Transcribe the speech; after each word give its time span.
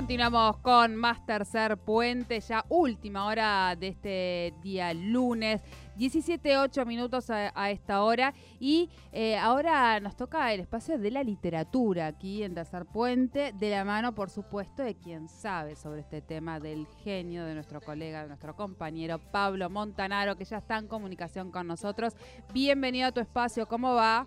Continuamos 0.00 0.56
con 0.62 0.96
más 0.96 1.26
tercer 1.26 1.76
puente, 1.76 2.40
ya 2.40 2.64
última 2.70 3.26
hora 3.26 3.76
de 3.78 3.88
este 3.88 4.54
día 4.62 4.94
lunes. 4.94 5.60
17, 5.96 6.56
8 6.56 6.86
minutos 6.86 7.28
a, 7.28 7.70
esta 7.70 8.02
hora. 8.02 8.32
Y 8.58 8.88
eh, 9.12 9.36
ahora 9.36 10.00
nos 10.00 10.16
toca 10.16 10.54
el 10.54 10.60
espacio 10.60 10.98
de 10.98 11.10
la 11.10 11.22
literatura 11.22 12.06
aquí 12.06 12.42
en 12.42 12.54
Tercer 12.54 12.86
Puente, 12.86 13.52
de 13.52 13.70
la 13.70 13.84
mano, 13.84 14.14
por 14.14 14.30
supuesto, 14.30 14.82
de 14.82 14.94
quien 14.94 15.28
sabe 15.28 15.76
sobre 15.76 16.00
este 16.00 16.22
tema 16.22 16.60
del 16.60 16.86
genio 17.04 17.44
de 17.44 17.52
nuestro 17.52 17.82
colega, 17.82 18.22
de 18.22 18.28
nuestro 18.28 18.56
compañero 18.56 19.18
Pablo 19.30 19.68
Montanaro, 19.68 20.34
que 20.34 20.46
ya 20.46 20.56
está 20.56 20.78
en 20.78 20.88
comunicación 20.88 21.52
con 21.52 21.66
nosotros. 21.66 22.16
Bienvenido 22.54 23.08
a 23.08 23.12
tu 23.12 23.20
espacio, 23.20 23.66
¿cómo 23.66 23.94
va? 23.96 24.26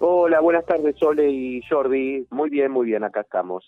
Hola, 0.00 0.40
buenas 0.40 0.66
tardes, 0.66 0.96
Sole 0.98 1.30
y 1.30 1.62
Jordi. 1.62 2.26
Muy 2.28 2.50
bien, 2.50 2.70
muy 2.70 2.84
bien, 2.84 3.04
acá 3.04 3.22
estamos. 3.22 3.64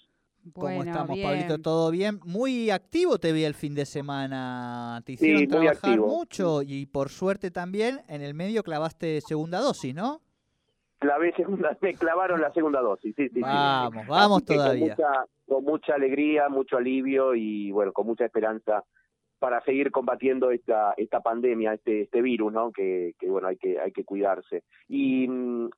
¿Cómo 0.52 0.82
estamos, 0.82 1.18
Pablito? 1.18 1.58
¿Todo 1.58 1.90
bien? 1.90 2.20
Muy 2.24 2.70
activo 2.70 3.18
te 3.18 3.32
vi 3.32 3.44
el 3.44 3.54
fin 3.54 3.74
de 3.74 3.86
semana. 3.86 5.02
Te 5.04 5.12
hicieron 5.12 5.48
trabajar 5.48 5.98
mucho 5.98 6.62
y 6.62 6.86
por 6.86 7.08
suerte 7.10 7.50
también 7.50 8.00
en 8.08 8.22
el 8.22 8.34
medio 8.34 8.62
clavaste 8.62 9.20
segunda 9.20 9.60
dosis, 9.60 9.94
¿no? 9.94 10.20
Clavé 10.98 11.32
segunda, 11.36 11.76
me 11.80 11.94
clavaron 11.94 12.40
la 12.40 12.52
segunda 12.52 12.80
dosis, 12.80 13.14
sí, 13.16 13.28
sí. 13.28 13.40
Vamos, 13.40 14.06
vamos 14.06 14.44
todavía. 14.44 14.96
con 15.46 15.64
mucha 15.64 15.94
alegría, 15.94 16.48
mucho 16.48 16.76
alivio 16.76 17.34
y 17.34 17.70
bueno, 17.70 17.92
con 17.92 18.06
mucha 18.06 18.24
esperanza 18.24 18.84
para 19.38 19.60
seguir 19.62 19.90
combatiendo 19.90 20.50
esta 20.50 20.94
esta 20.96 21.20
pandemia, 21.20 21.74
este 21.74 22.02
este 22.02 22.22
virus, 22.22 22.52
¿no? 22.52 22.72
Que, 22.72 23.14
que 23.18 23.28
bueno 23.28 23.48
hay 23.48 23.56
que 23.56 23.78
hay 23.78 23.92
que 23.92 24.04
cuidarse. 24.04 24.64
Y, 24.88 25.28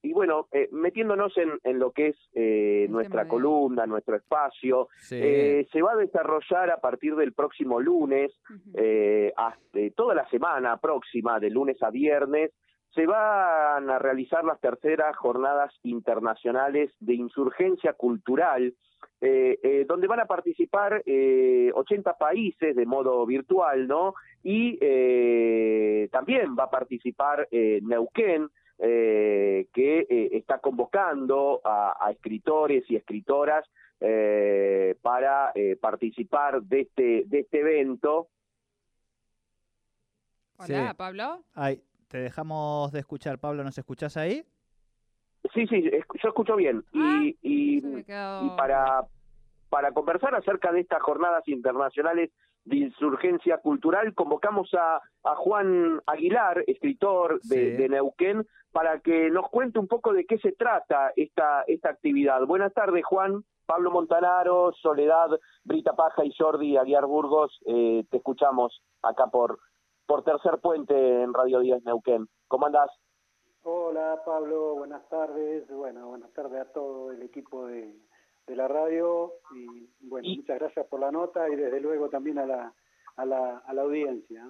y 0.02 0.12
bueno 0.12 0.48
eh, 0.52 0.68
metiéndonos 0.72 1.36
en, 1.36 1.58
en 1.64 1.78
lo 1.78 1.92
que 1.92 2.08
es 2.08 2.16
eh, 2.34 2.86
nuestra 2.90 3.26
columna, 3.28 3.86
nuestro 3.86 4.16
espacio, 4.16 4.88
eh, 5.10 5.66
se 5.72 5.82
va 5.82 5.92
a 5.92 5.96
desarrollar 5.96 6.70
a 6.70 6.80
partir 6.80 7.16
del 7.16 7.32
próximo 7.32 7.80
lunes, 7.80 8.32
hasta 9.36 9.78
toda 9.94 10.14
la 10.14 10.28
semana 10.28 10.76
próxima, 10.78 11.38
de 11.38 11.50
lunes 11.50 11.82
a 11.82 11.90
viernes, 11.90 12.52
se 12.94 13.06
van 13.06 13.88
a 13.88 13.98
realizar 13.98 14.44
las 14.44 14.60
terceras 14.60 15.16
jornadas 15.16 15.72
internacionales 15.84 16.90
de 16.98 17.14
insurgencia 17.14 17.92
cultural, 17.92 18.74
eh, 19.20 19.58
eh, 19.62 19.84
donde 19.86 20.08
van 20.08 20.20
a 20.20 20.24
participar 20.24 21.02
eh, 21.06 21.70
80 21.74 22.14
países 22.14 22.74
de 22.74 22.86
modo 22.86 23.24
virtual, 23.26 23.86
¿no? 23.86 24.14
Y 24.42 24.78
eh, 24.80 26.08
también 26.10 26.56
va 26.58 26.64
a 26.64 26.70
participar 26.70 27.46
Neuquén, 27.50 28.48
que 28.78 30.06
está 30.32 30.58
convocando 30.58 31.60
a, 31.62 32.10
escritores 32.10 32.90
y 32.90 32.96
escritoras 32.96 33.68
para 35.02 35.52
participar 35.82 36.62
de 36.62 36.80
este, 36.80 37.24
de 37.26 37.40
este 37.40 37.60
evento. 37.60 38.28
Hola, 40.56 40.94
Pablo. 40.94 41.44
Ay, 41.54 41.82
te 42.10 42.18
dejamos 42.18 42.90
de 42.90 42.98
escuchar, 42.98 43.38
Pablo, 43.38 43.62
¿nos 43.62 43.78
escuchás 43.78 44.16
ahí? 44.16 44.44
Sí, 45.54 45.66
sí, 45.68 45.88
yo 46.22 46.28
escucho 46.28 46.56
bien. 46.56 46.84
y, 46.92 47.36
ah, 48.10 48.40
y, 48.42 48.50
para, 48.56 49.04
para 49.70 49.92
conversar 49.92 50.34
acerca 50.34 50.72
de 50.72 50.80
estas 50.80 51.00
jornadas 51.00 51.46
internacionales 51.46 52.30
de 52.64 52.76
insurgencia 52.76 53.58
cultural, 53.58 54.12
convocamos 54.14 54.74
a, 54.74 55.00
a 55.22 55.34
Juan 55.36 56.00
Aguilar, 56.06 56.64
escritor 56.66 57.40
de, 57.42 57.88
Neuquén, 57.88 58.44
para 58.72 58.98
que 58.98 59.30
nos 59.30 59.48
cuente 59.48 59.78
un 59.78 59.86
poco 59.86 60.12
de 60.12 60.24
qué 60.26 60.38
se 60.38 60.52
trata 60.52 61.12
esta, 61.14 61.62
esta 61.68 61.90
actividad. 61.90 62.44
Buenas 62.44 62.74
tardes, 62.74 63.04
Juan. 63.04 63.44
Pablo 63.66 63.92
Montanaro, 63.92 64.72
Soledad, 64.82 65.28
Brita 65.62 65.94
Paja 65.94 66.24
y 66.24 66.32
Jordi 66.36 66.76
Aguiar 66.76 67.06
Burgos, 67.06 67.56
eh, 67.66 68.04
te 68.10 68.16
escuchamos 68.16 68.82
acá 69.00 69.28
por, 69.28 69.60
por 70.10 70.24
Tercer 70.24 70.58
Puente 70.58 71.22
en 71.22 71.32
Radio 71.32 71.60
Díaz 71.60 71.84
Neuquén. 71.84 72.26
¿Cómo 72.48 72.66
andás? 72.66 72.90
Hola 73.62 74.20
Pablo, 74.26 74.74
buenas 74.74 75.08
tardes. 75.08 75.70
Bueno, 75.70 76.08
buenas 76.08 76.32
tardes 76.32 76.62
a 76.62 76.72
todo 76.72 77.12
el 77.12 77.22
equipo 77.22 77.66
de, 77.66 77.94
la 78.48 78.66
radio 78.66 79.34
y 79.54 79.88
bueno, 80.08 80.28
muchas 80.34 80.58
gracias 80.58 80.84
por 80.88 80.98
la 80.98 81.12
nota 81.12 81.48
y 81.48 81.54
desde 81.54 81.80
luego 81.80 82.08
también 82.08 82.40
a 82.40 82.46
la, 82.46 82.74
a 83.14 83.24
la, 83.24 83.58
a 83.58 83.72
la 83.72 83.82
audiencia. 83.82 84.48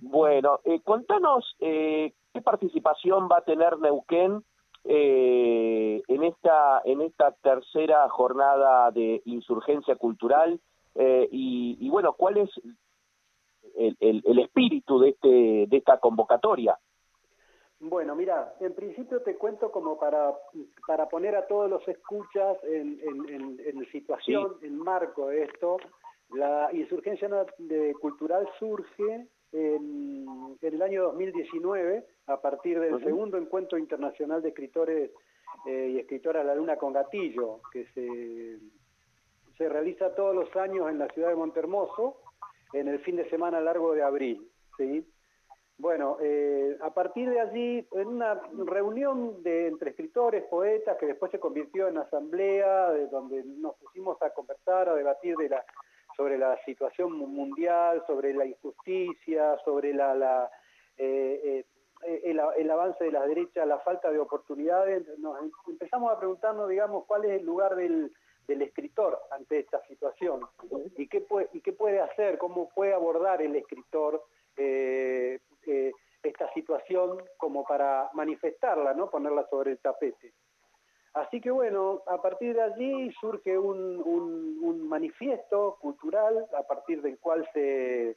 Bueno, 0.00 0.60
eh, 0.62 0.80
contanos 0.84 1.56
eh, 1.58 2.14
qué 2.32 2.40
participación 2.40 3.28
va 3.28 3.38
a 3.38 3.44
tener 3.44 3.76
Neuquén 3.80 4.44
eh, 4.84 6.02
en 6.06 6.22
esta 6.22 6.82
en 6.84 7.00
esta 7.00 7.32
tercera 7.42 8.08
jornada 8.10 8.92
de 8.92 9.22
insurgencia 9.24 9.96
cultural 9.96 10.60
eh, 10.94 11.28
y, 11.32 11.78
y, 11.80 11.90
bueno, 11.90 12.12
cuál 12.12 12.38
el, 13.76 14.38
espíritu 14.38 14.98
de, 14.98 15.10
este, 15.10 15.66
de 15.68 15.76
esta 15.76 15.98
convocatoria? 15.98 16.78
Bueno, 17.80 18.14
mira, 18.14 18.54
en 18.60 18.74
principio 18.74 19.20
te 19.22 19.36
cuento 19.36 19.70
como 19.70 19.98
para, 19.98 20.32
para 20.86 21.06
poner 21.08 21.36
a 21.36 21.46
todos 21.46 21.68
los 21.68 21.86
escuchas 21.86 22.56
en, 22.64 22.98
en, 23.02 23.60
en, 23.62 23.90
situación, 23.90 24.56
en 24.62 24.78
marco 24.78 25.28
de 25.28 25.44
esto. 25.44 25.76
La 26.30 26.70
insurgencia 26.72 27.28
cultural 28.00 28.48
surge 28.58 29.28
en, 29.52 30.56
el 30.62 30.82
año 30.82 31.04
2019 31.04 32.06
a 32.26 32.40
partir 32.40 32.80
del 32.80 33.02
segundo 33.04 33.36
encuentro 33.36 33.76
internacional 33.76 34.40
de 34.40 34.48
escritores 34.48 35.10
eh, 35.66 35.90
y 35.94 35.98
escritoras 35.98 36.44
La 36.44 36.54
Luna 36.54 36.76
con 36.76 36.92
Gatillo, 36.92 37.60
que 37.70 37.84
se, 37.92 38.58
se 39.58 39.68
realiza 39.68 40.14
todos 40.14 40.34
los 40.34 40.54
años 40.56 40.88
en 40.90 40.98
la 40.98 41.08
ciudad 41.08 41.28
de 41.28 41.36
Montermoso 41.36 42.16
en 42.74 42.88
el 42.88 42.98
fin 43.00 43.16
de 43.16 43.28
semana 43.30 43.60
largo 43.60 43.94
de 43.94 44.02
abril. 44.02 44.48
¿sí? 44.76 45.06
Bueno, 45.76 46.18
eh, 46.20 46.76
a 46.82 46.94
partir 46.94 47.28
de 47.30 47.40
allí, 47.40 47.86
en 47.92 48.08
una 48.08 48.40
reunión 48.66 49.42
de, 49.42 49.68
entre 49.68 49.90
escritores, 49.90 50.44
poetas, 50.44 50.96
que 50.98 51.06
después 51.06 51.32
se 51.32 51.40
convirtió 51.40 51.88
en 51.88 51.98
asamblea, 51.98 52.90
de 52.90 53.08
donde 53.08 53.42
nos 53.44 53.74
pusimos 53.76 54.20
a 54.22 54.30
conversar, 54.30 54.88
a 54.88 54.94
debatir 54.94 55.36
de 55.36 55.48
la, 55.48 55.64
sobre 56.16 56.38
la 56.38 56.56
situación 56.64 57.12
mundial, 57.12 58.04
sobre 58.06 58.34
la 58.34 58.46
injusticia, 58.46 59.58
sobre 59.64 59.92
la, 59.92 60.14
la 60.14 60.50
eh, 60.96 61.64
eh, 62.06 62.20
el, 62.24 62.40
el, 62.56 62.70
avance 62.70 63.02
de 63.02 63.10
la 63.10 63.26
derecha, 63.26 63.66
la 63.66 63.78
falta 63.78 64.12
de 64.12 64.20
oportunidades, 64.20 65.06
nos 65.18 65.36
empezamos 65.66 66.12
a 66.12 66.18
preguntarnos, 66.18 66.68
digamos, 66.68 67.04
cuál 67.06 67.24
es 67.24 67.40
el 67.40 67.46
lugar 67.46 67.74
del, 67.74 68.12
del 68.46 68.62
escritor 68.62 69.18
ante 69.30 69.60
esta 69.60 69.84
situación 69.86 70.40
y 70.96 71.08
qué 71.08 71.20
puede, 71.20 71.48
y 71.52 71.60
qué 71.60 71.72
puede 71.72 72.00
hacer, 72.00 72.38
cómo 72.38 72.68
puede 72.70 72.92
abordar 72.92 73.42
el 73.42 73.56
escritor 73.56 74.22
eh, 74.56 75.38
eh, 75.66 75.92
esta 76.22 76.52
situación 76.52 77.22
como 77.36 77.64
para 77.64 78.10
manifestarla, 78.14 78.94
¿no? 78.94 79.10
ponerla 79.10 79.46
sobre 79.48 79.72
el 79.72 79.78
tapete. 79.78 80.32
Así 81.14 81.40
que 81.40 81.50
bueno, 81.50 82.02
a 82.06 82.20
partir 82.20 82.56
de 82.56 82.62
allí 82.62 83.12
surge 83.20 83.56
un, 83.56 84.02
un, 84.04 84.88
manifiesto 84.88 85.76
cultural 85.80 86.46
a 86.56 86.62
partir 86.64 87.02
del 87.02 87.18
cual 87.18 87.48
se, 87.52 88.16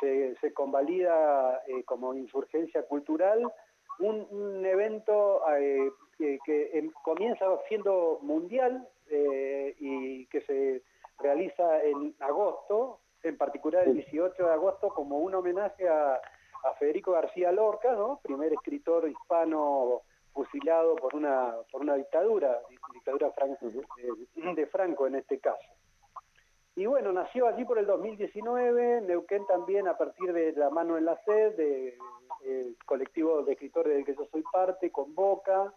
se, 0.00 0.52
convalida 0.52 1.62
eh, 1.66 1.82
como 1.84 2.14
insurgencia 2.14 2.82
cultural 2.82 3.42
un, 4.00 4.64
evento 4.64 5.42
que, 6.18 6.90
comienza 7.02 7.46
siendo 7.68 8.18
mundial, 8.22 8.88
eh, 9.10 9.74
y 9.78 10.26
que 10.26 10.40
se 10.42 10.82
realiza 11.18 11.82
en 11.82 12.14
agosto, 12.20 13.00
en 13.22 13.36
particular 13.36 13.86
el 13.86 13.94
18 13.94 14.46
de 14.46 14.52
agosto, 14.52 14.88
como 14.88 15.18
un 15.18 15.34
homenaje 15.34 15.88
a, 15.88 16.20
Federico 16.78 17.12
García 17.12 17.52
Lorca, 17.52 17.92
¿no? 17.92 18.20
primer 18.22 18.50
escritor 18.54 19.06
hispano 19.06 20.00
fusilado 20.32 20.96
por 20.96 21.14
una, 21.14 21.56
por 21.70 21.82
una 21.82 21.94
dictadura, 21.94 22.58
dictadura 22.94 23.30
eh, 23.98 24.54
de 24.54 24.66
Franco 24.68 25.06
en 25.06 25.16
este 25.16 25.38
caso. 25.40 25.73
Y 26.76 26.86
bueno, 26.86 27.12
nació 27.12 27.46
allí 27.46 27.64
por 27.64 27.78
el 27.78 27.86
2019, 27.86 29.02
Neuquén 29.02 29.46
también 29.46 29.86
a 29.86 29.96
partir 29.96 30.32
de 30.32 30.52
La 30.52 30.70
Mano 30.70 30.98
en 30.98 31.04
la 31.04 31.16
Sed, 31.24 31.54
del 31.54 31.98
de, 32.40 32.74
colectivo 32.84 33.42
de 33.42 33.52
escritores 33.52 33.94
del 33.94 34.04
que 34.04 34.16
yo 34.16 34.26
soy 34.26 34.42
parte, 34.52 34.90
convoca, 34.90 35.72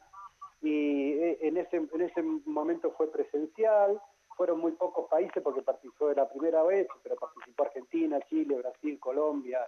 y 0.61 1.11
eh, 1.13 1.37
en 1.41 1.57
ese, 1.57 1.77
en 1.77 2.01
ese 2.01 2.23
momento 2.23 2.91
fue 2.97 3.11
presencial, 3.11 4.01
fueron 4.35 4.59
muy 4.59 4.71
pocos 4.71 5.07
países 5.07 5.41
porque 5.43 5.61
participó 5.61 6.07
de 6.07 6.15
la 6.15 6.29
primera 6.29 6.63
vez, 6.63 6.87
pero 7.03 7.15
participó 7.15 7.63
Argentina, 7.63 8.19
Chile, 8.21 8.55
Brasil, 8.55 8.99
Colombia, 8.99 9.67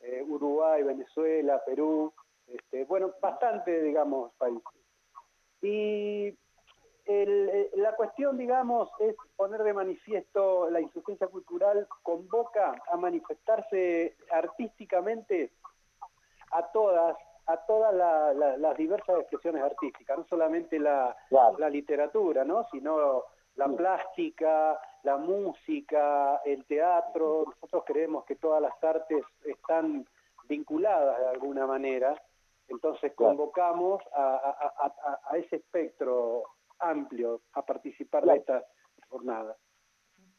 eh, 0.00 0.24
Uruguay, 0.28 0.82
Venezuela, 0.84 1.62
Perú, 1.64 2.12
este, 2.46 2.84
bueno, 2.84 3.12
bastante, 3.20 3.82
digamos, 3.82 4.32
países. 4.34 4.62
Y 5.60 6.36
eh, 7.06 7.70
la 7.74 7.96
cuestión, 7.96 8.36
digamos, 8.36 8.90
es 9.00 9.16
manifiesto 9.78 10.68
la 10.70 10.80
insuficiencia 10.80 11.28
cultural, 11.28 11.86
convoca 12.02 12.74
a 12.90 12.96
manifestarse 12.96 14.16
artísticamente 14.30 15.52
a 16.52 16.62
todas 16.72 17.16
a 17.46 17.56
todas 17.64 17.94
las 18.58 18.76
diversas 18.76 19.20
expresiones 19.20 19.62
artísticas, 19.62 20.18
no 20.18 20.26
solamente 20.28 20.78
la, 20.78 21.16
la 21.30 21.70
literatura, 21.70 22.44
¿no? 22.44 22.64
sino 22.70 23.24
la 23.58 23.68
plástica, 23.68 24.78
la 25.02 25.16
música, 25.16 26.42
el 26.44 26.66
teatro. 26.66 27.44
Nosotros 27.46 27.84
creemos 27.86 28.24
que 28.26 28.36
todas 28.36 28.60
las 28.60 28.72
artes 28.84 29.24
están 29.44 30.06
vinculadas 30.48 31.18
de 31.18 31.28
alguna 31.28 31.66
manera. 31.66 32.20
Entonces 32.68 33.12
convocamos 33.14 34.02
a, 34.14 35.30
ese 35.36 35.56
espectro 35.56 36.44
amplio 36.80 37.40
a 37.54 37.64
participar 37.64 38.24
de 38.24 38.36
esta 38.36 38.64
jornada. 39.08 39.56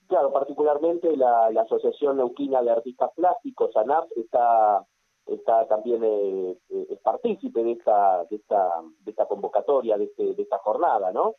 Claro, 0.09 0.33
particularmente 0.33 1.15
la, 1.15 1.45
Asociación 1.61 2.17
Neuquina 2.17 2.63
de 2.63 2.71
Artistas 2.71 3.11
Plásticos, 3.15 3.77
ANAP, 3.77 4.09
está 4.15 4.83
está 5.27 5.67
también 5.67 6.03
eh, 6.03 6.57
eh, 6.71 6.87
es 6.89 6.99
partícipe 7.01 7.63
de 7.63 7.73
esta, 7.73 8.23
de 8.25 8.37
esta, 8.37 8.81
de 9.01 9.11
esta 9.11 9.27
convocatoria, 9.27 9.95
de, 9.95 10.05
este, 10.05 10.33
de 10.33 10.41
esta 10.41 10.57
jornada, 10.57 11.11
¿no? 11.11 11.35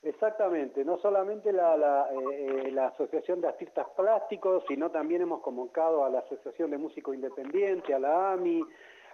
Exactamente, 0.00 0.82
no 0.82 0.96
solamente 0.96 1.52
la, 1.52 1.76
la, 1.76 2.08
eh, 2.10 2.70
la, 2.72 2.86
Asociación 2.86 3.42
de 3.42 3.48
Artistas 3.48 3.86
Plásticos, 3.94 4.64
sino 4.66 4.90
también 4.90 5.20
hemos 5.20 5.42
convocado 5.42 6.06
a 6.06 6.08
la 6.08 6.20
Asociación 6.20 6.70
de 6.70 6.78
Músicos 6.78 7.14
Independientes, 7.14 7.94
a 7.94 7.98
la 7.98 8.32
AMI, 8.32 8.64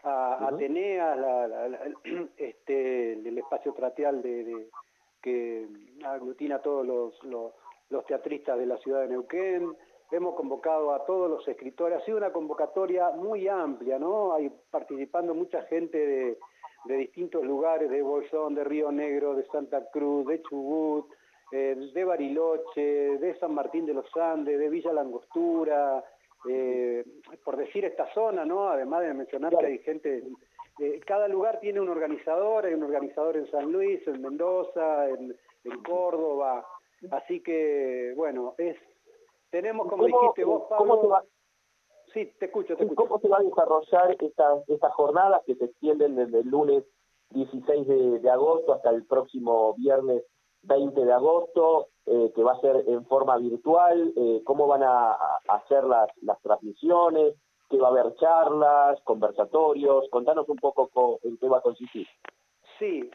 a 0.04 0.46
Atenea, 0.46 1.16
este, 2.36 3.14
el 3.14 3.36
espacio 3.36 3.72
trateal 3.72 4.22
de, 4.22 4.68
que 5.20 5.66
aglutina 6.04 6.60
todos 6.60 6.86
los, 6.86 7.24
los, 7.24 7.52
los, 7.90 8.04
teatristas 8.06 8.58
de 8.58 8.66
la 8.66 8.76
ciudad 8.78 9.02
de 9.02 9.08
Neuquén, 9.08 9.76
hemos 10.10 10.34
convocado 10.34 10.92
a 10.92 11.04
todos 11.04 11.30
los 11.30 11.46
escritores, 11.48 12.00
ha 12.00 12.04
sido 12.04 12.18
una 12.18 12.32
convocatoria 12.32 13.10
muy 13.10 13.48
amplia, 13.48 13.98
¿no? 13.98 14.34
Hay 14.34 14.50
participando 14.70 15.34
mucha 15.34 15.62
gente 15.62 15.98
de 15.98 16.38
de 16.84 16.96
distintos 16.96 17.44
lugares, 17.44 17.90
de 17.90 18.02
Bolsón, 18.02 18.54
de 18.54 18.64
Río 18.64 18.92
Negro, 18.92 19.34
de 19.34 19.46
Santa 19.46 19.88
Cruz, 19.90 20.26
de 20.26 20.42
Chubut, 20.42 21.06
eh, 21.52 21.76
de 21.92 22.04
Bariloche, 22.04 23.18
de 23.18 23.38
San 23.38 23.54
Martín 23.54 23.86
de 23.86 23.94
los 23.94 24.14
Andes, 24.16 24.58
de 24.58 24.68
Villa 24.68 24.92
Langostura, 24.92 26.04
eh, 26.48 27.04
por 27.42 27.56
decir 27.56 27.84
esta 27.84 28.12
zona, 28.12 28.44
¿no? 28.44 28.68
Además 28.68 29.02
de 29.02 29.14
mencionar 29.14 29.56
que 29.56 29.66
hay 29.66 29.78
gente, 29.78 30.24
eh, 30.78 31.00
cada 31.06 31.26
lugar 31.26 31.58
tiene 31.60 31.80
un 31.80 31.88
organizador, 31.88 32.66
hay 32.66 32.74
un 32.74 32.82
organizador 32.82 33.36
en 33.36 33.50
San 33.50 33.72
Luis, 33.72 34.06
en 34.06 34.20
Mendoza, 34.20 35.08
en, 35.08 35.34
Córdoba, 35.82 36.66
así 37.10 37.42
que, 37.42 38.12
bueno, 38.16 38.54
es 38.58 38.76
tenemos, 39.50 39.86
como 39.88 40.06
dijiste 40.06 40.44
vos, 40.44 40.64
Pablo... 40.68 41.22
Sí, 42.12 42.28
te 42.38 42.46
escucho, 42.46 42.76
te 42.76 42.92
¿Cómo 42.94 43.18
se 43.20 43.28
va 43.28 43.38
a 43.38 43.42
desarrollar 43.42 44.16
estas 44.20 44.68
esta 44.68 44.90
jornadas 44.90 45.42
que 45.46 45.54
se 45.54 45.66
extienden 45.66 46.16
desde 46.16 46.40
el 46.40 46.48
lunes 46.48 46.84
16 47.30 48.22
de, 48.22 48.30
agosto 48.30 48.72
hasta 48.74 48.90
el 48.90 49.04
próximo 49.06 49.74
viernes 49.74 50.24
20 50.62 51.04
de 51.04 51.12
agosto, 51.12 51.88
eh, 52.06 52.32
que 52.34 52.42
va 52.42 52.52
a 52.52 52.60
ser 52.60 52.84
en 52.88 53.04
forma 53.06 53.36
virtual? 53.38 54.12
Eh, 54.16 54.42
¿Cómo 54.44 54.66
van 54.66 54.82
a, 54.82 55.12
hacer 55.48 55.84
las, 55.84 56.08
las 56.22 56.40
transmisiones? 56.42 57.34
¿Qué 57.68 57.78
va 57.78 57.88
a 57.88 57.90
haber 57.90 58.14
charlas, 58.16 59.00
conversatorios? 59.02 60.08
Contanos 60.10 60.48
un 60.48 60.56
poco 60.56 61.18
en 61.22 61.36
qué 61.36 61.48
va 61.48 61.58
a 61.58 61.62
consistir. 61.62 62.06
Sí, 62.78 63.08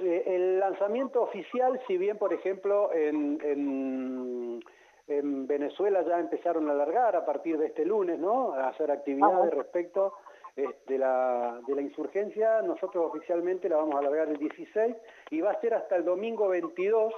eh, 0.00 0.22
el 0.26 0.60
lanzamiento 0.60 1.22
oficial, 1.22 1.80
si 1.86 1.96
bien, 1.96 2.18
por 2.18 2.32
ejemplo, 2.32 2.90
en 2.92 4.62
en 5.08 5.46
Venezuela 5.46 6.02
ya 6.02 6.18
empezaron 6.18 6.68
a 6.68 6.72
alargar 6.72 7.14
a 7.14 7.24
partir 7.24 7.58
de 7.58 7.66
este 7.66 7.84
lunes, 7.84 8.18
¿no? 8.18 8.52
A 8.54 8.68
hacer 8.68 8.90
actividades 8.90 9.54
respecto 9.54 10.14
de, 10.56 10.98
la, 10.98 11.60
de 11.66 11.74
la 11.74 11.82
insurgencia. 11.82 12.62
Nosotros 12.62 13.06
oficialmente 13.06 13.68
la 13.68 13.76
vamos 13.76 13.94
a 13.94 13.98
alargar 13.98 14.28
el 14.28 14.38
16 14.38 14.96
y 15.30 15.40
va 15.40 15.52
a 15.52 15.60
ser 15.60 15.74
hasta 15.74 15.96
el 15.96 16.04
domingo 16.04 16.48
22. 16.48 17.14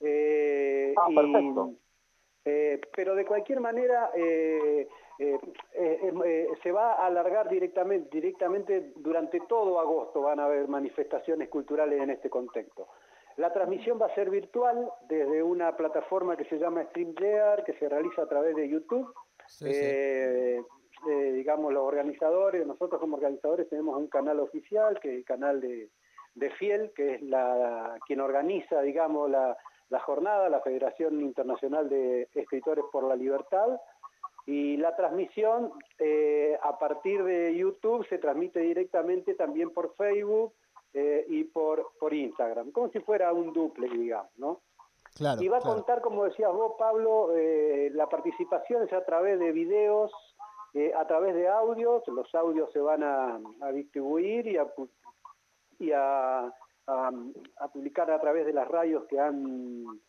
Eh, 0.00 0.94
ah, 0.96 1.06
perfecto. 1.14 1.74
Eh, 2.44 2.80
pero 2.94 3.14
de 3.14 3.24
cualquier 3.24 3.60
manera 3.60 4.10
eh, 4.14 4.88
se 5.18 6.72
va 6.72 6.94
a 6.94 7.06
alargar 7.06 7.48
directamente, 7.48 8.08
directamente 8.10 8.92
durante 8.96 9.40
todo 9.40 9.78
agosto 9.78 10.22
van 10.22 10.40
a 10.40 10.46
haber 10.46 10.68
manifestaciones 10.68 11.48
culturales 11.48 12.00
en 12.00 12.10
este 12.10 12.28
contexto. 12.28 12.88
La 13.36 13.52
transmisión 13.52 13.98
va 14.00 14.06
a 14.06 14.14
ser 14.14 14.30
virtual 14.30 14.88
desde 15.08 15.42
una 15.42 15.76
plataforma 15.76 16.36
que 16.36 16.44
se 16.44 16.58
llama 16.58 16.84
StreamYard, 16.84 17.64
que 17.64 17.72
se 17.74 17.88
realiza 17.88 18.22
a 18.22 18.28
través 18.28 18.54
de 18.54 18.68
YouTube. 18.68 19.12
Eh, 19.62 20.62
eh, 21.10 21.32
digamos, 21.32 21.72
los 21.72 21.82
organizadores, 21.82 22.66
nosotros 22.66 23.00
como 23.00 23.16
organizadores 23.16 23.68
tenemos 23.68 23.96
un 23.98 24.06
canal 24.06 24.38
oficial, 24.40 25.00
que 25.00 25.10
es 25.10 25.16
el 25.16 25.24
canal 25.24 25.60
de, 25.60 25.90
FIEL, 26.58 26.92
que 26.94 27.14
es 27.14 27.22
la, 27.22 27.98
quien 28.06 28.20
organiza, 28.20 28.80
digamos, 28.82 29.28
la, 29.30 29.56
jornada, 30.00 30.48
la 30.48 30.60
Federación 30.60 31.20
Internacional 31.20 31.88
de 31.88 32.28
Escritores 32.34 32.84
por 32.90 33.04
la 33.04 33.16
Libertad. 33.16 33.80
Y 34.46 34.76
la 34.76 34.94
transmisión 34.94 35.72
eh, 35.98 36.58
a 36.62 36.78
partir 36.78 37.24
de 37.24 37.56
YouTube 37.56 38.06
se 38.08 38.18
transmite 38.18 38.60
directamente 38.60 39.34
también 39.34 39.70
por 39.70 39.94
Facebook, 39.96 40.52
eh, 40.96 41.26
y 41.28 41.42
por, 41.42 41.90
por 41.98 42.14
Instagram, 42.14 42.70
como 42.70 42.88
si 42.90 43.00
fuera 43.00 43.32
un 43.32 43.52
duple, 43.52 43.88
digamos, 43.88 44.30
¿no? 44.36 44.60
Claro, 45.16 45.42
y 45.42 45.48
va 45.48 45.58
a 45.58 45.60
contar, 45.60 46.00
como 46.00 46.22
decías 46.24 46.52
vos, 46.52 46.74
Pablo, 46.78 47.36
eh, 47.36 47.90
la 47.92 48.08
participación 48.08 48.84
es 48.84 48.92
a 48.92 49.04
través 49.04 49.40
de 49.40 49.50
videos, 49.50 50.12
eh, 50.72 50.92
a 50.94 51.04
través 51.08 51.34
de 51.34 51.48
audios, 51.48 52.06
los 52.06 52.32
audios 52.36 52.70
se 52.72 52.78
van 52.78 53.02
a, 53.02 53.40
distribuir 53.72 54.46
y, 54.46 54.56
a, 54.56 54.68
y 55.80 55.90
a, 55.90 56.54
a, 56.86 57.68
publicar 57.72 58.08
a 58.12 58.20
través 58.20 58.46
de 58.46 58.52
las 58.52 58.68
radios 58.68 59.04
que 59.06 59.18
han 59.18 60.00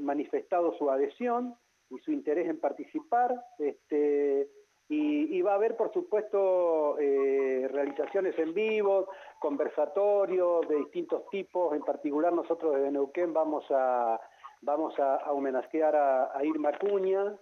manifestado 0.00 0.76
su 0.76 0.90
adhesión 0.90 1.56
y 1.90 1.98
su 1.98 2.12
interés 2.12 2.48
en 2.48 2.60
participar. 2.60 3.34
Este, 3.58 4.48
y, 4.88 5.42
va 5.42 5.52
a 5.52 5.54
haber, 5.56 5.76
por 5.76 5.92
supuesto, 5.92 6.96
eh, 6.98 7.68
realizaciones 7.72 8.38
en 8.38 8.54
vivo, 8.54 9.08
conversatorios 9.40 10.68
de 10.68 10.76
distintos 10.76 11.28
tipos. 11.30 11.74
En 11.74 11.82
particular, 11.82 12.32
nosotros 12.32 12.76
desde 12.76 12.92
Neuquén 12.92 13.32
vamos 13.32 13.64
a, 13.70 14.20
vamos 14.62 14.96
a, 14.98 15.32
homenajear 15.32 15.96
a, 15.96 16.44
Irma 16.44 16.72
Cuña. 16.78 17.36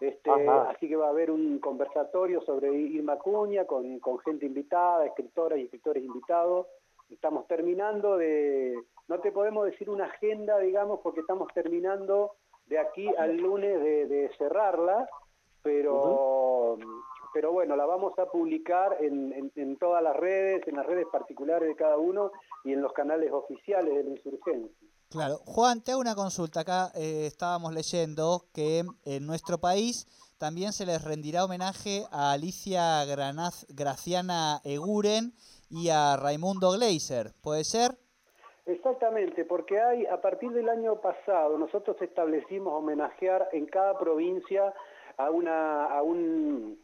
Este, 0.00 0.30
así 0.30 0.88
que 0.88 0.96
va 0.96 1.06
a 1.06 1.10
haber 1.10 1.30
un 1.30 1.58
conversatorio 1.58 2.40
sobre 2.42 2.72
Irma 2.72 3.18
Cuña 3.18 3.66
con, 3.66 3.98
con 3.98 4.18
gente 4.20 4.46
invitada, 4.46 5.06
escritoras 5.06 5.58
y 5.58 5.64
escritores 5.64 6.04
invitados. 6.04 6.66
Estamos 7.10 7.46
terminando 7.46 8.16
de, 8.16 8.74
no 9.08 9.20
te 9.20 9.32
podemos 9.32 9.64
decir 9.66 9.90
una 9.90 10.04
agenda, 10.04 10.58
digamos, 10.58 11.00
porque 11.00 11.20
estamos 11.20 11.48
terminando 11.52 12.32
de 12.70 12.78
aquí 12.78 13.06
al 13.18 13.36
lunes 13.36 13.82
de 13.82 14.30
cerrarla, 14.38 15.06
pero, 15.62 16.78
pero 17.32 17.52
bueno, 17.52 17.76
la 17.76 17.86
vamos 17.86 18.18
a 18.18 18.26
publicar 18.26 18.96
en, 19.00 19.52
en, 19.54 19.76
todas 19.76 20.02
las 20.02 20.16
redes, 20.16 20.66
en 20.66 20.76
las 20.76 20.86
redes 20.86 21.06
particulares 21.12 21.68
de 21.68 21.76
cada 21.76 21.98
uno 21.98 22.32
y 22.64 22.72
en 22.72 22.80
los 22.80 22.92
canales 22.92 23.30
oficiales 23.32 23.94
de 23.94 24.04
la 24.04 24.10
insurgencia. 24.10 24.88
Claro, 25.08 25.38
Juan, 25.44 25.82
te 25.82 25.90
hago 25.90 26.00
una 26.00 26.14
consulta. 26.14 26.60
Acá 26.60 26.92
eh, 26.94 27.26
estábamos 27.26 27.74
leyendo 27.74 28.46
que 28.54 28.84
en 29.04 29.26
nuestro 29.26 29.58
país 29.58 30.06
también 30.38 30.72
se 30.72 30.86
les 30.86 31.02
rendirá 31.02 31.44
homenaje 31.44 32.04
a 32.12 32.32
Alicia 32.32 33.04
Granaz, 33.04 33.66
Graciana 33.68 34.60
Eguren 34.64 35.34
y 35.68 35.88
a 35.88 36.16
Raimundo 36.16 36.70
Gleiser. 36.70 37.34
¿Puede 37.42 37.64
ser? 37.64 37.98
Exactamente, 38.70 39.44
porque 39.44 39.80
hay, 39.80 40.06
a 40.06 40.20
partir 40.20 40.52
del 40.52 40.68
año 40.68 41.00
pasado, 41.00 41.58
nosotros 41.58 42.00
establecimos 42.00 42.72
homenajear 42.72 43.48
en 43.52 43.66
cada 43.66 43.98
provincia 43.98 44.72
a 45.16 45.28
una, 45.28 45.86
a 45.86 46.02
un, 46.02 46.78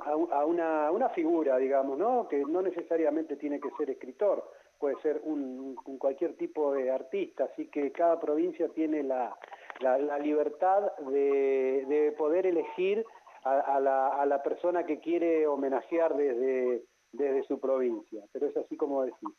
a, 0.00 0.44
una, 0.44 0.90
una 0.90 1.08
figura, 1.08 1.56
digamos, 1.56 1.96
¿no? 1.96 2.28
que 2.28 2.44
no 2.44 2.60
necesariamente 2.60 3.36
tiene 3.36 3.58
que 3.58 3.70
ser 3.78 3.88
escritor, 3.88 4.44
puede 4.78 5.00
ser 5.00 5.22
un, 5.24 5.76
cualquier 5.98 6.36
tipo 6.36 6.74
de 6.74 6.90
artista, 6.90 7.44
así 7.44 7.68
que 7.68 7.90
cada 7.90 8.20
provincia 8.20 8.68
tiene 8.68 9.02
la, 9.02 9.34
la, 9.80 10.18
libertad 10.18 10.92
de, 11.10 11.86
de, 11.88 12.12
poder 12.18 12.46
elegir 12.46 13.02
a, 13.44 13.80
la, 13.80 14.08
a, 14.08 14.26
la, 14.26 14.42
persona 14.42 14.84
que 14.84 15.00
quiere 15.00 15.46
homenajear 15.46 16.14
desde, 16.14 16.82
desde 17.12 17.44
su 17.44 17.58
provincia, 17.58 18.22
pero 18.30 18.46
es 18.46 18.56
así 18.58 18.76
como 18.76 19.06
decís. 19.06 19.30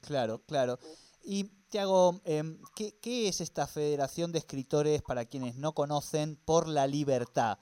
Claro, 0.00 0.40
claro. 0.46 0.78
Y 1.22 1.44
Tiago, 1.68 2.20
em, 2.24 2.58
¿qué, 2.74 2.94
¿qué, 3.00 3.28
es 3.28 3.40
esta 3.40 3.66
Federación 3.66 4.32
de 4.32 4.38
Escritores 4.38 5.02
para 5.02 5.24
quienes 5.24 5.56
no 5.56 5.72
conocen 5.72 6.36
por 6.44 6.66
la 6.66 6.86
libertad? 6.86 7.58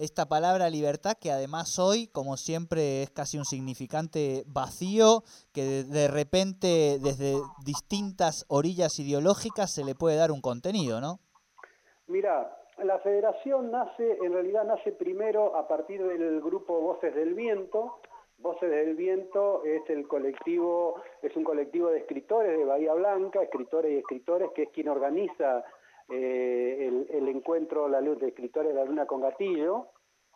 Esta 0.00 0.26
palabra 0.26 0.70
libertad 0.70 1.18
que 1.20 1.30
además 1.30 1.78
hoy, 1.78 2.06
como 2.06 2.38
siempre, 2.38 3.02
es 3.02 3.10
casi 3.10 3.36
un 3.36 3.44
significante 3.44 4.44
vacío, 4.46 5.24
que 5.52 5.84
de, 5.84 6.08
repente 6.08 6.98
desde 7.02 7.34
distintas 7.66 8.46
orillas 8.48 8.98
ideológicas 8.98 9.70
se 9.70 9.84
le 9.84 9.94
puede 9.94 10.16
dar 10.16 10.30
un 10.30 10.40
contenido, 10.40 11.02
¿no? 11.02 11.20
Mira, 12.06 12.56
la 12.82 12.98
federación 13.00 13.70
nace, 13.70 14.16
en 14.24 14.32
realidad 14.32 14.64
nace 14.64 14.92
primero 14.92 15.54
a 15.54 15.68
partir 15.68 16.02
del 16.02 16.40
grupo 16.40 16.80
Voces 16.80 17.14
del 17.14 17.34
Viento, 17.34 18.00
Voces 18.40 18.70
del 18.70 18.96
Viento 18.96 19.62
es 19.64 19.82
el 19.90 20.08
colectivo, 20.08 21.02
es 21.20 21.36
un 21.36 21.44
colectivo 21.44 21.90
de 21.90 21.98
escritores 21.98 22.56
de 22.56 22.64
Bahía 22.64 22.94
Blanca, 22.94 23.42
escritores 23.42 23.92
y 23.92 23.98
escritores, 23.98 24.50
que 24.52 24.62
es 24.62 24.70
quien 24.70 24.88
organiza 24.88 25.62
eh, 26.08 27.06
el, 27.10 27.28
encuentro 27.28 27.86
La 27.86 28.00
Luz 28.00 28.18
de 28.18 28.28
Escritores 28.28 28.70
de 28.70 28.74
la 28.74 28.86
Luna 28.86 29.06
con 29.06 29.20
Gatillo, 29.20 29.88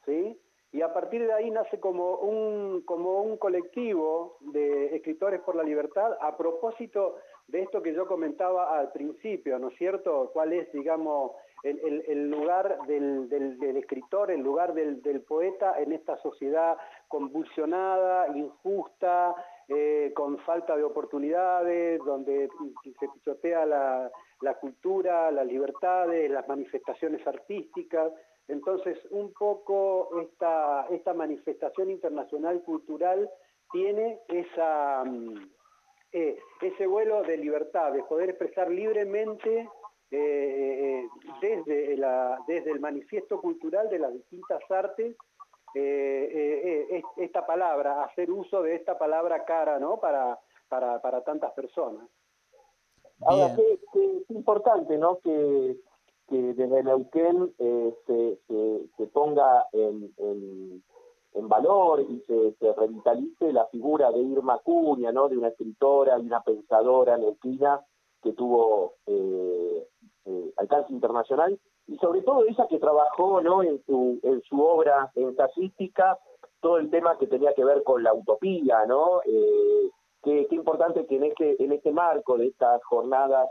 ¿sí? 0.04 0.38
Y 0.72 0.82
a 0.82 0.92
partir 0.92 1.26
de 1.26 1.32
ahí 1.32 1.50
nace 1.50 1.80
como 1.80 2.16
un, 2.16 2.82
como 2.82 3.22
un 3.22 3.38
colectivo 3.38 4.36
de 4.40 4.96
escritores 4.96 5.40
por 5.40 5.56
la 5.56 5.62
libertad 5.62 6.18
a 6.20 6.36
propósito 6.36 7.16
de 7.46 7.62
esto 7.62 7.80
que 7.80 7.94
yo 7.94 8.06
comentaba 8.06 8.78
al 8.78 8.92
principio, 8.92 9.58
¿no 9.58 9.68
es 9.68 9.78
cierto? 9.78 10.30
¿Cuál 10.34 10.52
es, 10.52 10.70
digamos, 10.72 11.32
el, 11.64 12.30
lugar 12.30 12.78
del, 12.86 13.76
escritor, 13.76 14.30
el 14.30 14.40
lugar 14.40 14.74
del, 14.74 15.22
poeta 15.22 15.80
en 15.80 15.92
esta 15.92 16.16
sociedad 16.18 16.76
convulsionada, 17.08 18.28
injusta, 18.36 19.34
eh, 19.68 20.12
con 20.14 20.38
falta 20.40 20.76
de 20.76 20.84
oportunidades, 20.84 21.98
donde 22.04 22.50
se 23.00 23.08
pisotea 23.08 23.64
la, 23.64 24.10
cultura, 24.60 25.30
las 25.30 25.46
libertades, 25.46 26.30
las 26.30 26.46
manifestaciones 26.46 27.26
artísticas. 27.26 28.12
Entonces, 28.46 28.98
un 29.10 29.32
poco 29.32 30.20
esta, 30.20 30.86
esta 30.90 31.14
manifestación 31.14 31.90
internacional 31.90 32.62
cultural 32.62 33.30
tiene 33.72 34.20
esa, 34.28 35.02
mm, 35.02 35.50
eh, 36.12 36.38
ese 36.60 36.86
vuelo 36.86 37.22
de 37.22 37.38
libertad, 37.38 37.92
de 37.92 38.02
poder 38.02 38.28
expresar 38.30 38.70
libremente 38.70 39.66
eh, 40.10 41.06
eh, 41.06 41.08
desde, 41.40 41.96
la, 41.96 42.38
desde 42.46 42.70
el 42.70 42.80
manifiesto 42.80 43.40
cultural 43.40 43.88
de 43.88 43.98
las 43.98 44.12
distintas 44.12 44.60
artes 44.70 45.16
eh, 45.74 47.02
esta 47.16 47.44
palabra, 47.46 48.04
hacer 48.04 48.30
uso 48.30 48.62
de 48.62 48.76
esta 48.76 48.96
palabra 48.96 49.44
cara 49.44 49.78
¿no? 49.78 49.98
para, 49.98 50.38
para, 50.68 51.00
para 51.00 51.22
tantas 51.22 51.52
personas. 51.52 52.06
Ahora, 53.26 53.56
qué, 53.56 54.24
importante 54.28 54.98
¿no? 54.98 55.18
que, 55.18 55.78
que 56.28 56.36
desde 56.36 56.84
Neuquén 56.84 57.52
se, 57.58 58.38
se, 58.96 59.06
ponga 59.08 59.66
en, 59.72 60.12
en, 60.18 61.48
valor 61.48 62.00
y 62.00 62.20
se, 62.26 62.52
se, 62.54 62.72
revitalice 62.72 63.52
la 63.52 63.66
figura 63.66 64.10
de 64.12 64.20
Irma 64.20 64.58
Cuña, 64.58 65.12
¿no? 65.12 65.28
de 65.28 65.38
una 65.38 65.48
escritora 65.48 66.18
y 66.18 66.26
una 66.26 66.42
pensadora 66.42 67.16
neuquina 67.16 67.80
que 68.24 68.32
tuvo 68.32 68.94
eh, 69.06 69.86
eh, 70.26 70.52
alcance 70.56 70.90
internacional 70.90 71.58
y 71.86 71.98
sobre 71.98 72.22
todo 72.22 72.44
ella 72.46 72.66
que 72.68 72.78
trabajó 72.78 73.42
¿no? 73.42 73.62
en, 73.62 73.84
su, 73.84 74.18
en 74.22 74.40
su 74.42 74.58
obra 74.58 75.10
ensayística 75.14 76.18
todo 76.60 76.78
el 76.78 76.88
tema 76.88 77.18
que 77.18 77.26
tenía 77.26 77.52
que 77.52 77.62
ver 77.62 77.82
con 77.82 78.02
la 78.02 78.14
utopía, 78.14 78.86
¿no? 78.86 79.20
Eh, 79.26 79.90
qué, 80.22 80.46
importante 80.52 81.04
que 81.06 81.16
en 81.16 81.24
este, 81.24 81.62
en 81.62 81.72
este 81.72 81.92
marco 81.92 82.38
de 82.38 82.46
estas 82.46 82.82
jornadas 82.84 83.50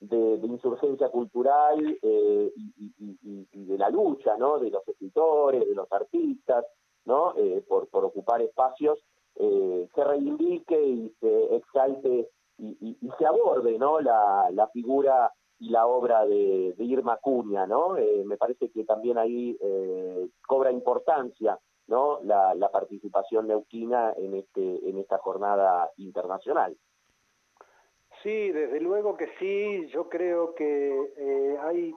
de, 0.00 0.36
insurgencia 0.46 1.10
cultural 1.10 1.78
y, 2.00 3.46
de 3.52 3.78
la 3.78 3.90
lucha, 3.90 4.38
¿no? 4.38 4.58
De 4.58 4.70
los 4.70 4.88
escritores, 4.88 5.68
de 5.68 5.74
los 5.74 5.92
artistas, 5.92 6.64
¿no? 7.04 7.34
por, 7.68 7.88
por 7.88 8.06
ocupar 8.06 8.40
espacios, 8.40 8.98
se 9.36 10.04
reivindique 10.04 10.82
y 10.82 11.14
se 11.20 11.56
exalte 11.56 12.30
y, 12.58 12.96
se 13.18 13.26
aborde 13.26 13.78
no 13.78 14.00
la, 14.00 14.48
la 14.52 14.68
figura 14.68 15.30
y 15.58 15.70
la 15.70 15.86
obra 15.86 16.26
de, 16.26 16.74
Irma 16.78 17.18
Cuña, 17.18 17.66
¿no? 17.66 17.96
Eh, 17.96 18.22
me 18.24 18.36
parece 18.36 18.70
que 18.70 18.84
también 18.84 19.18
ahí 19.18 19.56
eh, 19.60 20.28
cobra 20.46 20.70
importancia, 20.70 21.58
¿no? 21.86 22.20
La, 22.22 22.54
la, 22.54 22.70
participación 22.70 23.46
neuquina 23.46 24.12
en 24.16 24.34
este 24.34 24.88
en 24.88 24.98
esta 24.98 25.18
jornada 25.18 25.90
internacional. 25.96 26.76
Sí, 28.22 28.50
desde 28.52 28.80
luego 28.80 29.16
que 29.16 29.28
sí. 29.38 29.86
Yo 29.88 30.08
creo 30.08 30.54
que 30.54 31.12
eh, 31.16 31.58
hay, 31.62 31.94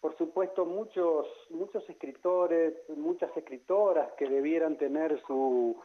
por 0.00 0.16
supuesto, 0.18 0.64
muchos 0.66 1.26
muchos 1.50 1.88
escritores, 1.88 2.74
muchas 2.96 3.34
escritoras 3.36 4.12
que 4.14 4.28
debieran 4.28 4.76
tener 4.76 5.20
su 5.26 5.80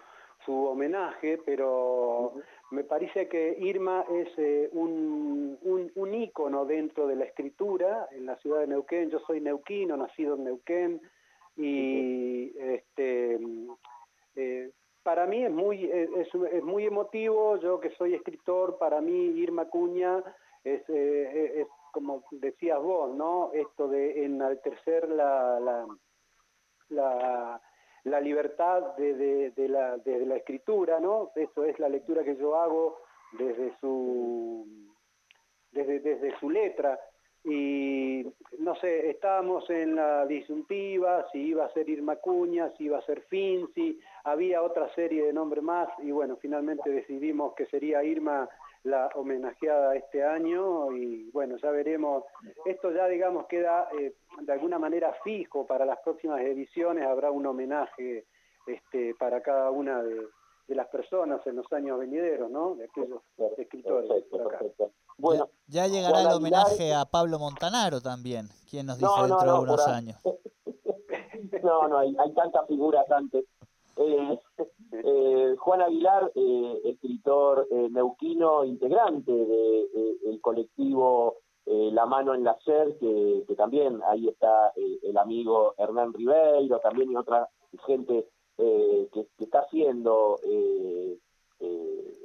su 0.46 0.66
homenaje, 0.66 1.38
pero 1.46 2.34
me 2.72 2.84
parece 2.84 3.28
que 3.28 3.58
Irma 3.60 4.06
es 4.12 4.28
eh, 4.38 4.70
un, 4.74 5.58
un, 5.96 6.14
ícono 6.14 6.66
dentro 6.66 7.08
de 7.08 7.16
la 7.16 7.26
escritura 7.26 8.08
en 8.12 8.26
la 8.26 8.36
ciudad 8.38 8.60
de 8.60 8.68
Neuquén. 8.68 9.10
Yo 9.10 9.20
soy 9.20 9.42
neuquino, 9.42 9.98
nacido 9.98 10.36
en 10.36 10.44
Neuquén, 10.44 11.02
y 11.58 12.54
este, 12.58 13.40
eh, 14.36 14.72
para 15.04 15.26
mí 15.26 15.44
es 15.44 15.52
muy, 15.52 15.86
es, 15.86 16.34
muy 16.64 16.86
emotivo, 16.86 17.58
yo 17.58 17.80
que 17.80 17.90
soy 17.92 18.14
escritor, 18.14 18.78
para 18.78 19.02
mí 19.02 19.14
Irma 19.14 19.66
Cuña 19.66 20.24
es, 20.64 20.84
eh, 20.90 21.62
es 21.62 21.68
como 21.92 22.24
decías 22.32 22.80
vos, 22.80 23.16
¿no? 23.16 23.52
Esto 23.54 23.88
de 23.88 24.26
enaltecer 24.26 25.10
la, 25.10 25.60
la, 25.60 25.88
la 26.90 27.62
la 28.04 28.20
libertad 28.20 28.96
de, 28.98 29.54
la, 29.68 29.98
la 30.06 30.36
escritura, 30.36 31.00
¿no? 31.00 31.32
Eso 31.36 31.64
es 31.64 31.78
la 31.80 31.90
lectura 31.90 32.24
que 32.24 32.36
yo 32.36 32.56
hago 32.56 33.00
desde 33.34 33.76
su, 33.80 34.66
desde, 35.72 36.00
desde 36.00 36.38
su 36.40 36.50
letra. 36.50 37.00
Y 37.44 38.26
no 38.60 38.76
sé, 38.76 39.10
estábamos 39.10 39.70
en 39.70 39.96
la 39.96 40.26
disyuntiva, 40.26 41.26
si 41.32 41.40
iba 41.40 41.66
a 41.66 41.74
ser 41.74 41.90
Irma 41.90 42.18
Cuña, 42.18 42.70
si 42.78 42.86
iba 42.86 42.98
a 42.98 43.06
ser 43.06 43.22
Finzi, 43.22 43.98
había 44.26 44.62
otra 44.62 44.94
serie 44.94 45.26
de 45.26 45.34
nombres 45.34 45.64
más 45.64 45.88
y 46.00 46.12
bueno, 46.12 46.38
finalmente 46.42 46.90
decidimos 46.90 47.54
que 47.56 47.66
sería 47.68 48.04
Irma 48.04 48.50
la 48.84 49.10
homenajeada 49.16 49.96
este 49.96 50.24
año 50.24 50.92
y 50.96 51.30
bueno, 51.32 51.58
ya 51.62 51.72
veremos. 51.72 52.24
Esto 52.66 52.92
ya 52.92 53.08
digamos 53.08 53.46
queda 53.48 53.90
eh, 54.00 54.14
de 54.42 54.54
alguna 54.54 54.80
manera 54.80 55.14
fijo 55.24 55.66
para 55.66 55.86
las 55.86 56.00
próximas 56.00 56.42
ediciones, 56.42 57.06
habrá 57.06 57.32
un 57.32 57.46
homenaje 57.46 58.26
este, 58.68 59.16
para 59.16 59.42
cada 59.42 59.72
una 59.72 60.02
de, 60.04 60.28
las 60.68 60.88
personas 60.90 61.42
en 61.48 61.56
los 61.56 61.66
años 61.74 61.98
venideros, 61.98 62.52
¿no? 62.52 62.76
De 62.76 62.86
aquellos 62.86 63.24
escritores. 63.58 64.08
Bueno, 65.18 65.50
ya, 65.66 65.88
llegará 65.88 66.22
el 66.22 66.28
homenaje 66.28 66.94
a 66.94 67.06
Pablo 67.06 67.40
Montanaro 67.40 68.02
también, 68.02 68.50
quien 68.70 68.86
nos 68.86 69.00
dice 69.00 69.12
dentro 69.20 69.52
de 69.52 69.60
unos 69.62 69.88
años. 69.88 70.22
no, 71.64 71.88
no, 71.88 71.98
hay, 71.98 72.16
hay 72.20 72.34
tantas 72.36 72.68
figuras 72.68 73.10
antes. 73.10 73.46
Eh, 73.98 74.40
eh, 74.92 75.56
Juan 75.58 75.82
Aguilar, 75.82 76.32
eh, 76.34 76.82
escritor 76.86 77.68
eh, 77.70 77.90
neuquino, 77.92 78.66
integrante 78.66 79.32
del 79.32 80.42
colectivo 80.42 81.38
La 81.66 82.06
Mano 82.08 82.34
en 82.34 82.44
la 82.44 82.58
SER, 82.66 82.98
que, 82.98 83.56
también 83.56 84.02
ahí 84.08 84.28
está 84.28 84.74
el 84.76 85.18
amigo 85.18 85.76
Hernán 85.78 86.14
Ribeiro, 86.14 86.80
también 86.80 87.12
y 87.12 87.16
otra 87.16 87.48
gente 87.86 88.28
que, 88.58 89.28
está 89.38 89.60
haciendo, 89.60 90.40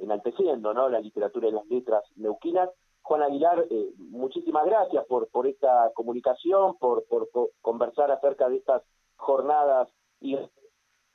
enalteciendo 0.01 0.73
¿no? 0.73 0.89
la 0.89 0.99
literatura 0.99 1.47
y 1.47 1.51
las 1.51 1.67
letras 1.67 2.03
neuquinas. 2.15 2.69
Juan 3.03 3.21
Aguilar, 3.21 3.67
muchísimas 3.97 4.65
gracias 4.65 5.05
por, 5.05 5.27
por 5.27 5.45
esta 5.45 5.91
comunicación, 5.93 6.77
por, 6.79 7.05
por 7.05 7.29
conversar 7.61 8.09
acerca 8.11 8.49
de 8.49 8.57
estas 8.57 8.81
jornadas 9.15 9.89
y 10.21 10.37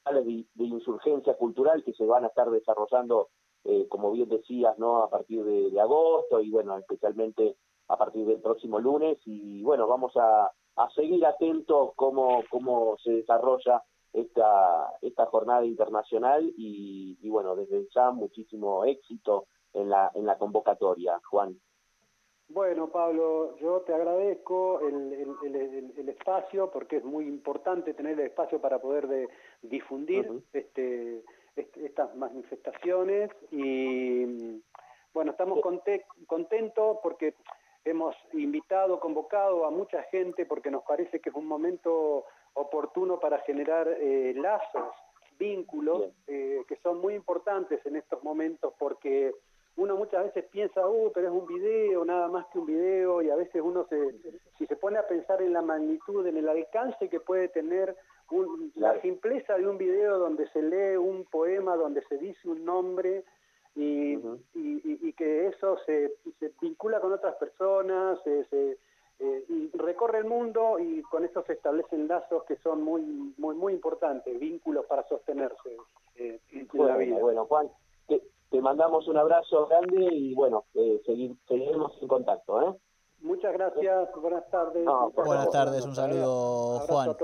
de, 0.04 0.64
insurgencia 0.64 1.34
cultural 1.34 1.84
que 1.84 1.92
se 1.92 2.04
van 2.04 2.24
a 2.24 2.28
estar 2.28 2.50
desarrollando, 2.50 3.28
eh, 3.64 3.86
como 3.88 4.12
bien 4.12 4.28
decías, 4.28 4.78
¿no? 4.78 5.02
a 5.02 5.10
partir 5.10 5.44
de, 5.44 5.80
agosto 5.80 6.40
y 6.40 6.50
bueno, 6.50 6.76
especialmente 6.78 7.56
a 7.88 7.96
partir 7.96 8.26
del 8.26 8.40
próximo 8.40 8.78
lunes 8.78 9.18
y 9.26 9.62
bueno, 9.62 9.86
vamos 9.86 10.12
a, 10.16 10.50
seguir 10.94 11.26
atentos 11.26 11.90
cómo, 11.94 12.42
cómo 12.50 12.96
se 13.04 13.12
desarrolla 13.12 13.82
esta, 14.14 14.94
esta 15.02 15.26
jornada 15.26 15.66
internacional 15.66 16.50
y, 16.56 17.18
y 17.20 17.28
bueno, 17.28 17.54
desde 17.54 17.86
ya 17.94 18.10
muchísimo 18.12 18.86
éxito 18.86 19.46
en 19.74 19.90
la, 19.90 20.10
en 20.14 20.24
la 20.24 20.38
convocatoria, 20.38 21.20
Juan. 21.28 21.60
Bueno, 22.52 22.88
Pablo, 22.88 23.56
yo 23.58 23.82
te 23.82 23.94
agradezco 23.94 24.80
el, 24.80 26.08
espacio 26.08 26.68
porque 26.70 26.96
es 26.96 27.04
muy 27.04 27.26
importante 27.26 27.94
tener 27.94 28.18
el 28.18 28.26
espacio 28.26 28.60
para 28.60 28.80
poder 28.80 29.28
difundir 29.62 30.28
este, 30.52 31.22
este, 31.54 31.86
estas 31.86 32.14
manifestaciones. 32.16 33.30
Y 33.52 34.60
bueno, 35.14 35.30
estamos 35.30 35.60
contentos 36.26 36.98
porque 37.04 37.34
hemos 37.84 38.16
invitado, 38.32 38.98
convocado 38.98 39.64
a 39.64 39.70
mucha 39.70 40.02
gente 40.04 40.44
porque 40.44 40.72
nos 40.72 40.82
parece 40.82 41.20
que 41.20 41.30
es 41.30 41.36
un 41.36 41.46
momento 41.46 42.24
oportuno 42.54 43.20
para 43.20 43.38
generar 43.42 43.86
eh, 43.88 44.34
lazos, 44.34 44.92
vínculos 45.38 46.10
eh, 46.26 46.64
que 46.66 46.76
son 46.82 47.00
muy 47.00 47.14
importantes 47.14 47.84
en 47.86 47.94
estos 47.94 48.24
momentos 48.24 48.74
porque 48.76 49.32
uno 49.80 49.96
muchas 49.96 50.24
veces 50.24 50.44
piensa, 50.50 50.86
uh, 50.86 51.10
pero 51.14 51.28
es 51.28 51.32
un 51.32 51.46
video, 51.46 52.04
nada 52.04 52.28
más 52.28 52.46
que 52.48 52.58
un 52.58 52.66
video, 52.66 53.22
y 53.22 53.30
a 53.30 53.34
veces 53.34 53.62
uno 53.64 53.86
se, 53.88 54.14
si 54.58 54.66
se 54.66 54.76
pone 54.76 54.98
a 54.98 55.08
pensar 55.08 55.40
en 55.40 55.54
la 55.54 55.62
magnitud, 55.62 56.26
en 56.26 56.36
el 56.36 56.48
alcance 56.50 57.08
que 57.08 57.18
puede 57.18 57.48
tener 57.48 57.96
la 58.74 59.00
simpleza 59.00 59.56
de 59.56 59.66
un 59.66 59.78
video 59.78 60.18
donde 60.18 60.46
se 60.50 60.60
lee 60.60 60.96
un 60.96 61.24
poema, 61.24 61.76
donde 61.76 62.02
se 62.08 62.18
dice 62.18 62.46
un 62.46 62.62
nombre 62.64 63.24
y, 63.74 64.18
y, 64.54 65.12
que 65.14 65.46
eso 65.46 65.78
se, 65.86 66.12
se, 66.38 66.52
vincula 66.60 67.00
con 67.00 67.12
otras 67.12 67.36
personas, 67.36 68.18
se, 68.22 68.76
eh, 69.18 69.44
y 69.48 69.70
recorre 69.76 70.18
el 70.18 70.24
mundo 70.24 70.78
y 70.78 71.02
con 71.02 71.24
eso 71.24 71.42
se 71.46 71.54
establecen 71.54 72.06
lazos 72.06 72.44
que 72.44 72.56
son 72.56 72.82
muy 72.82 73.02
muy 73.38 73.54
muy 73.54 73.72
importantes, 73.72 74.38
vínculos 74.38 74.86
para 74.86 75.06
sostenerse 75.08 75.76
eh, 76.16 76.38
en 76.52 76.68
la 76.72 76.96
vida. 76.96 77.18
Bueno, 77.18 77.46
Juan, 77.46 77.70
te, 78.50 78.60
mandamos 78.60 79.06
un 79.08 79.16
abrazo 79.16 79.66
grande 79.66 80.14
y 80.14 80.34
bueno, 80.34 80.64
eh, 80.74 81.00
seguir, 81.06 81.36
seguiremos 81.48 81.92
en 82.00 82.08
contacto. 82.08 82.62
¿eh? 82.62 82.76
Muchas 83.20 83.52
gracias, 83.52 84.08
buenas 84.20 84.48
tardes. 84.50 84.84
buenas 85.14 85.50
tardes, 85.50 85.84
un 85.84 85.94
saludo, 85.94 86.80
Juan. 86.88 87.16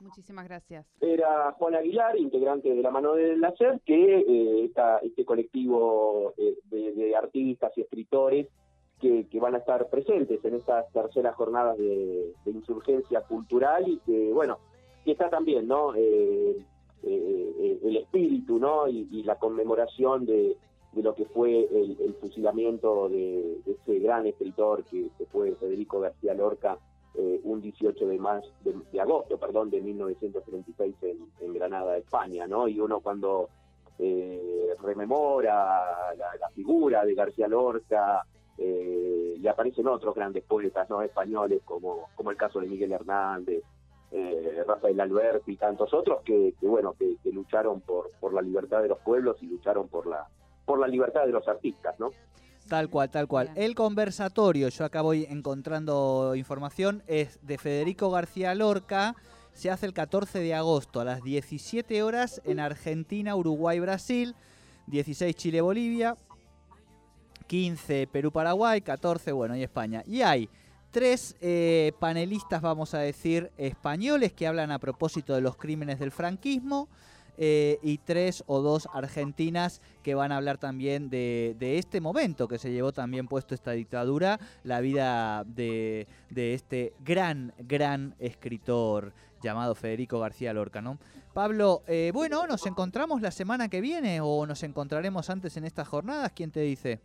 Muchísimas 0.00 0.46
gracias. 0.46 0.86
Era 1.00 1.52
Juan 1.58 1.74
Aguilar, 1.74 2.16
integrante 2.16 2.72
de 2.72 2.82
la 2.82 2.90
mano 2.90 3.14
del 3.14 3.40
láser, 3.40 3.80
que 3.84 4.18
eh, 4.20 4.70
este 5.02 5.24
colectivo 5.24 6.34
eh, 6.36 6.56
de, 6.70 7.16
artistas 7.16 7.72
y 7.76 7.80
escritores 7.80 8.46
que, 9.00 9.26
van 9.40 9.54
a 9.54 9.58
estar 9.58 9.88
presentes 9.88 10.44
en 10.44 10.54
estas 10.54 10.90
terceras 10.92 11.34
jornadas 11.34 11.76
de, 11.78 12.32
insurgencia 12.46 13.22
cultural 13.22 13.88
y 13.88 13.98
que, 13.98 14.32
bueno, 14.32 14.58
que 15.04 15.12
está 15.12 15.28
también, 15.28 15.66
¿no? 15.66 15.94
Eh, 15.94 16.64
el 17.02 17.96
espíritu, 17.96 18.58
¿no? 18.58 18.88
Y, 18.88 19.22
la 19.22 19.36
conmemoración 19.36 20.26
de, 20.26 20.56
lo 20.94 21.14
que 21.14 21.26
fue 21.26 21.68
el, 21.70 22.16
fusilamiento 22.20 23.08
de, 23.08 23.60
ese 23.66 23.98
gran 23.98 24.26
escritor 24.26 24.84
que, 24.84 25.10
fue 25.30 25.54
Federico 25.56 26.00
García 26.00 26.34
Lorca 26.34 26.78
eh, 27.14 27.40
un 27.44 27.60
18 27.60 28.06
de, 28.06 28.18
más, 28.18 28.44
de, 28.62 29.00
agosto 29.00 29.38
perdón, 29.38 29.70
de 29.70 29.80
1936 29.80 30.94
en, 31.40 31.52
Granada, 31.52 31.96
España, 31.96 32.46
¿no? 32.46 32.68
Y 32.68 32.78
uno 32.78 33.00
cuando 33.00 33.48
eh, 33.98 34.74
rememora 34.80 36.14
la, 36.16 36.48
figura 36.54 37.04
de 37.04 37.14
García 37.14 37.48
Lorca, 37.48 38.24
eh, 38.56 39.34
y 39.36 39.46
aparecen 39.46 39.86
otros 39.86 40.14
grandes 40.14 40.44
poetas 40.44 40.88
españoles 41.04 41.62
como, 41.64 42.08
como 42.14 42.30
el 42.30 42.36
caso 42.36 42.60
de 42.60 42.66
Miguel 42.66 42.92
Hernández, 42.92 43.62
eh, 44.10 44.64
Rafael 44.66 45.00
Alberti 45.00 45.52
y 45.52 45.56
tantos 45.56 45.92
otros 45.92 46.22
que, 46.22 46.54
bueno 46.62 46.94
que, 46.98 47.16
que, 47.22 47.30
lucharon 47.30 47.80
por, 47.80 48.10
por 48.20 48.32
la 48.32 48.42
libertad 48.42 48.82
de 48.82 48.88
los 48.88 48.98
pueblos 49.00 49.36
y 49.42 49.46
lucharon 49.46 49.88
por 49.88 50.06
la 50.06 50.26
por 50.68 50.78
la 50.78 50.86
libertad 50.86 51.24
de 51.24 51.32
los 51.32 51.48
artistas, 51.48 51.98
¿no? 51.98 52.10
Tal 52.68 52.90
cual, 52.90 53.10
tal 53.10 53.26
cual. 53.26 53.50
El 53.56 53.74
conversatorio, 53.74 54.68
yo 54.68 54.84
acá 54.84 55.00
voy 55.00 55.26
encontrando 55.30 56.34
información, 56.34 57.02
es 57.06 57.38
de 57.40 57.56
Federico 57.56 58.10
García 58.10 58.54
Lorca. 58.54 59.16
Se 59.54 59.70
hace 59.70 59.86
el 59.86 59.94
14 59.94 60.38
de 60.40 60.54
agosto 60.54 61.00
a 61.00 61.04
las 61.04 61.22
17 61.22 62.02
horas 62.02 62.42
en 62.44 62.60
Argentina, 62.60 63.34
Uruguay, 63.34 63.80
Brasil. 63.80 64.34
16 64.88 65.34
Chile, 65.34 65.62
Bolivia. 65.62 66.16
15 67.46 68.06
Perú, 68.12 68.30
Paraguay. 68.30 68.82
14, 68.82 69.32
bueno, 69.32 69.56
y 69.56 69.62
España. 69.62 70.02
Y 70.06 70.20
hay 70.20 70.50
tres 70.90 71.36
eh, 71.40 71.92
panelistas, 71.98 72.62
vamos 72.62 72.94
a 72.94 72.98
decir, 72.98 73.50
españoles 73.56 74.32
que 74.32 74.46
hablan 74.46 74.70
a 74.70 74.78
propósito 74.78 75.34
de 75.34 75.40
los 75.40 75.56
crímenes 75.56 75.98
del 75.98 76.10
franquismo. 76.10 76.88
Eh, 77.40 77.78
y 77.84 77.98
tres 77.98 78.42
o 78.48 78.60
dos 78.62 78.88
argentinas 78.92 79.80
que 80.02 80.16
van 80.16 80.32
a 80.32 80.38
hablar 80.38 80.58
también 80.58 81.08
de, 81.08 81.54
este 81.60 82.00
momento 82.00 82.48
que 82.48 82.58
se 82.58 82.72
llevó 82.72 82.90
también 82.90 83.28
puesto 83.28 83.54
esta 83.54 83.70
dictadura, 83.70 84.40
la 84.64 84.80
vida 84.80 85.44
de, 85.44 86.08
este 86.34 86.94
gran, 86.98 87.54
gran 87.58 88.16
escritor 88.18 89.12
llamado 89.40 89.76
Federico 89.76 90.18
García 90.18 90.52
Lorca, 90.52 90.82
¿no? 90.82 90.98
Pablo, 91.32 91.84
eh, 91.86 92.10
bueno, 92.12 92.44
¿nos 92.48 92.66
encontramos 92.66 93.22
la 93.22 93.30
semana 93.30 93.68
que 93.68 93.80
viene 93.80 94.20
o 94.20 94.44
nos 94.44 94.64
encontraremos 94.64 95.30
antes 95.30 95.56
en 95.56 95.64
estas 95.64 95.86
jornadas? 95.86 96.32
¿Quién 96.34 96.50
te 96.50 96.62
dice? 96.62 97.00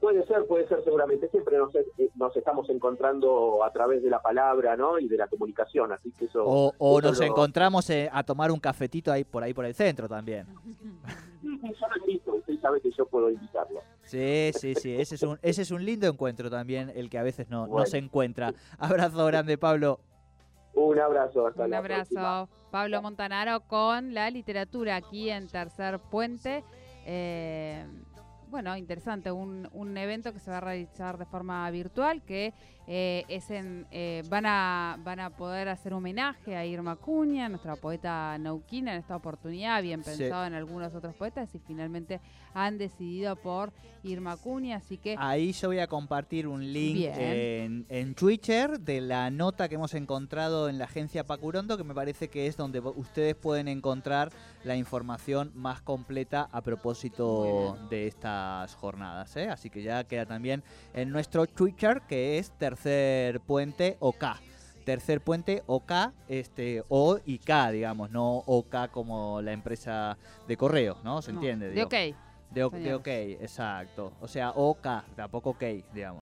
Puede 0.00 0.26
ser, 0.26 0.46
puede 0.46 0.66
ser 0.66 0.82
seguramente. 0.82 1.28
Siempre 1.28 1.58
nos, 1.58 1.74
eh, 1.74 2.10
nos 2.16 2.36
estamos 2.36 2.68
encontrando 2.70 3.62
a 3.64 3.72
través 3.72 4.02
de 4.02 4.10
la 4.10 4.20
palabra, 4.20 4.76
¿no? 4.76 4.98
Y 4.98 5.08
de 5.08 5.16
la 5.16 5.28
comunicación, 5.28 5.92
así 5.92 6.10
que 6.12 6.24
eso... 6.26 6.44
O, 6.44 7.00
nos 7.00 7.20
encontramos 7.20 7.88
eh, 7.90 8.08
a 8.12 8.22
tomar 8.22 8.50
un 8.50 8.58
cafetito 8.58 9.12
ahí 9.12 9.24
por 9.24 9.42
ahí 9.42 9.54
por 9.54 9.64
el 9.64 9.74
centro 9.74 10.08
también. 10.08 10.46
yo 11.42 11.86
lo 11.88 12.06
invito, 12.06 12.34
usted 12.34 12.60
sabe 12.60 12.80
que 12.80 12.90
yo 12.90 13.06
puedo 13.06 13.30
invitarlo. 13.30 13.80
Sí, 14.02 14.50
sí, 14.54 14.74
sí, 14.74 14.94
ese 14.96 15.14
es 15.14 15.22
un, 15.22 15.38
ese 15.42 15.62
es 15.62 15.70
un 15.70 15.84
lindo 15.84 16.06
encuentro 16.06 16.50
también, 16.50 16.90
el 16.94 17.08
que 17.08 17.18
a 17.18 17.22
veces 17.22 17.48
no, 17.48 17.66
no 17.66 17.86
se 17.86 17.98
encuentra. 17.98 18.52
Abrazo 18.78 19.24
grande, 19.26 19.56
Pablo. 19.56 20.00
Un 20.74 20.98
abrazo, 20.98 21.46
hasta 21.46 21.64
Un 21.64 21.74
abrazo. 21.74 22.48
Pablo 22.70 23.02
Montanaro 23.02 23.60
con 23.60 24.14
la 24.14 24.30
literatura 24.30 24.96
aquí 24.96 25.28
en 25.30 25.48
Tercer 25.48 25.98
Puente. 25.98 26.64
Eh, 27.04 27.84
bueno, 28.50 28.76
interesante, 28.76 29.30
un, 29.30 29.68
un, 29.72 29.96
evento 29.96 30.32
que 30.32 30.40
se 30.40 30.50
va 30.50 30.58
a 30.58 30.60
realizar 30.60 31.18
de 31.18 31.24
forma 31.24 31.70
virtual, 31.70 32.22
que 32.22 32.52
eh, 32.86 33.24
es 33.28 33.50
en, 33.50 33.86
eh, 33.90 34.22
van, 34.28 34.46
a, 34.46 34.98
van 35.04 35.20
a 35.20 35.30
poder 35.30 35.68
hacer 35.68 35.92
homenaje 35.92 36.56
a 36.56 36.66
Irma 36.66 36.96
Cuña, 36.96 37.48
nuestra 37.48 37.76
poeta 37.76 38.36
nauquina, 38.38 38.92
en 38.94 39.00
esta 39.00 39.16
oportunidad, 39.16 39.82
bien 39.82 40.02
pensado 40.02 40.44
en 40.46 40.54
algunos 40.54 40.94
otros 40.94 41.14
poetas, 41.14 41.54
y 41.54 41.58
finalmente 41.60 42.20
han 42.52 42.78
decidido 42.78 43.36
por 43.36 43.72
Irma 44.02 44.36
Cuña, 44.36 44.76
así 44.76 44.96
que... 44.96 45.14
Ahí 45.18 45.52
yo 45.52 45.68
voy 45.68 45.78
a 45.78 45.86
compartir 45.86 46.48
un 46.48 46.72
link 46.72 47.04
en, 47.04 47.86
en, 47.88 48.14
Twitter 48.14 48.80
de 48.80 49.00
la 49.00 49.30
nota 49.30 49.68
que 49.68 49.76
hemos 49.76 49.94
encontrado 49.94 50.68
en 50.68 50.78
la 50.78 50.86
agencia 50.86 51.24
Pacurondo, 51.24 51.76
que 51.76 51.84
me 51.84 51.94
parece 51.94 52.28
que 52.28 52.46
es 52.46 52.56
donde 52.56 52.80
ustedes 52.80 53.36
pueden 53.36 53.68
encontrar 53.68 54.32
la 54.64 54.76
información 54.76 55.52
más 55.54 55.80
completa 55.80 56.48
a 56.50 56.60
propósito 56.62 57.78
de 57.88 58.06
estas 58.06 58.74
jornadas. 58.74 59.36
¿eh? 59.36 59.48
Así 59.48 59.70
que 59.70 59.82
ya 59.82 60.04
queda 60.04 60.26
también 60.26 60.62
en 60.94 61.10
nuestro 61.10 61.46
Twitter, 61.46 62.02
que 62.08 62.38
es 62.38 62.50
Tercer 62.70 63.40
Puente 63.40 63.96
OK. 63.98 64.24
Tercer 64.84 65.20
Puente 65.20 65.64
OK, 65.66 65.92
este, 66.28 66.84
O 66.88 67.18
y 67.26 67.38
K, 67.38 67.72
digamos, 67.72 68.12
no 68.12 68.44
OK 68.46 68.74
como 68.92 69.42
la 69.42 69.52
empresa 69.52 70.16
de 70.46 70.56
correo, 70.56 70.96
¿no? 71.02 71.20
¿Se 71.20 71.32
entiende? 71.32 71.70
De 71.70 71.82
OK. 71.82 71.94
De 72.50 72.94
OK, 72.94 73.08
exacto. 73.08 74.12
O 74.20 74.28
sea, 74.28 74.50
OK, 74.50 74.86
tampoco 75.16 75.50
OK, 75.50 75.64
digamos. 75.92 76.18